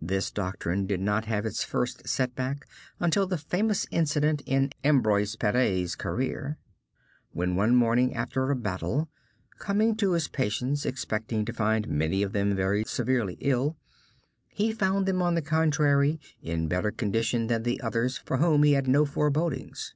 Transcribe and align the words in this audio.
This 0.00 0.30
doctrine 0.30 0.86
did 0.86 1.00
not 1.00 1.24
have 1.24 1.44
its 1.44 1.64
first 1.64 2.08
set 2.08 2.36
back 2.36 2.64
until 3.00 3.26
the 3.26 3.36
famous 3.36 3.88
incident 3.90 4.40
in 4.46 4.70
Ambroise 4.84 5.34
Paré's 5.34 5.96
career, 5.96 6.58
when 7.32 7.56
one 7.56 7.74
morning 7.74 8.14
after 8.14 8.48
a 8.52 8.54
battle, 8.54 9.08
coming 9.58 9.96
to 9.96 10.12
his 10.12 10.28
patients 10.28 10.86
expecting 10.86 11.44
to 11.46 11.52
find 11.52 11.88
many 11.88 12.22
of 12.22 12.30
them 12.30 12.54
very 12.54 12.84
severely 12.84 13.36
ill, 13.40 13.76
he 14.46 14.70
found 14.72 15.06
them 15.06 15.20
on 15.20 15.34
the 15.34 15.42
contrary 15.42 16.20
in 16.40 16.68
better 16.68 16.92
condition 16.92 17.48
than 17.48 17.64
the 17.64 17.80
others 17.80 18.16
for 18.18 18.36
whom 18.36 18.62
he 18.62 18.74
had 18.74 18.86
no 18.86 19.04
forebodings. 19.04 19.92